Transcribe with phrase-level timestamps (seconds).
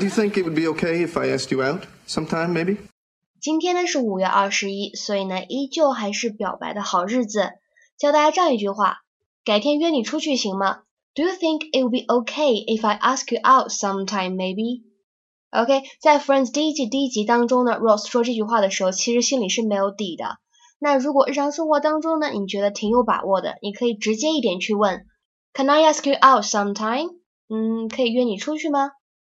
[0.00, 2.78] Do you think it would be okay if I asked you out sometime, maybe?
[3.38, 7.50] 今天呢是五月二十一，所以呢依旧还是表白的好日子。
[7.98, 9.00] 教大家这样一句话：
[9.44, 10.84] 改天约你出去行吗
[11.14, 14.84] ？Do you think it would be okay if I ask you out sometime, maybe?
[15.50, 20.38] OK，在 Friends 第一季第一集当中呢，Ross 说这句话的时候，其实心里是没有底的。
[20.78, 25.04] 那如果日常生活当中呢，你觉得挺有把握的，你可以直接一点去问
[25.52, 27.16] ，Can I ask you out sometime？
[27.50, 28.92] 嗯，可以约你出去吗？